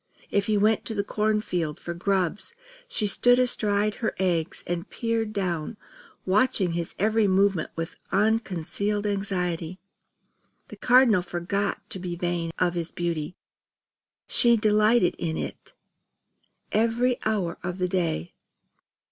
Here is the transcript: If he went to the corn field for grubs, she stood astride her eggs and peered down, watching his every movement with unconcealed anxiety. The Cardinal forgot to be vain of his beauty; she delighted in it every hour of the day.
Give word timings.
If 0.31 0.47
he 0.47 0.57
went 0.57 0.83
to 0.85 0.95
the 0.95 1.03
corn 1.03 1.41
field 1.41 1.79
for 1.79 1.93
grubs, 1.93 2.55
she 2.87 3.05
stood 3.05 3.37
astride 3.37 3.93
her 4.01 4.15
eggs 4.17 4.63
and 4.65 4.89
peered 4.89 5.31
down, 5.31 5.77
watching 6.25 6.71
his 6.71 6.95
every 6.97 7.27
movement 7.27 7.69
with 7.75 7.99
unconcealed 8.11 9.05
anxiety. 9.05 9.79
The 10.69 10.75
Cardinal 10.75 11.21
forgot 11.21 11.87
to 11.91 11.99
be 11.99 12.15
vain 12.15 12.49
of 12.57 12.73
his 12.73 12.89
beauty; 12.89 13.35
she 14.27 14.57
delighted 14.57 15.13
in 15.19 15.37
it 15.37 15.75
every 16.71 17.19
hour 17.23 17.59
of 17.61 17.77
the 17.77 17.87
day. 17.87 18.33